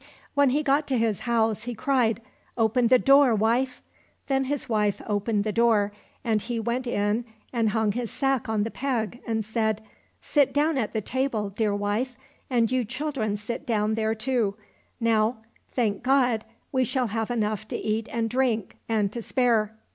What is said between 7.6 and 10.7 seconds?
hung his sack on the peg and said," Sit